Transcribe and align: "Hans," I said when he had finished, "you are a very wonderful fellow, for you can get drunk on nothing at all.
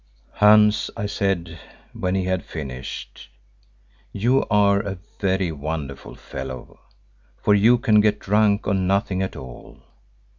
"Hans," 0.31 0.89
I 0.97 1.05
said 1.05 1.59
when 1.93 2.15
he 2.15 2.23
had 2.23 2.43
finished, 2.43 3.29
"you 4.11 4.45
are 4.49 4.79
a 4.79 4.97
very 5.19 5.51
wonderful 5.51 6.15
fellow, 6.15 6.79
for 7.37 7.53
you 7.53 7.77
can 7.77 8.01
get 8.01 8.17
drunk 8.17 8.65
on 8.67 8.87
nothing 8.87 9.21
at 9.21 9.35
all. 9.35 9.77